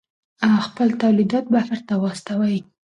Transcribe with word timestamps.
خپل 0.65 0.87
تولیدات 1.01 1.45
بهر 1.53 1.79
ته 1.87 1.93
واستوئ. 2.01 2.57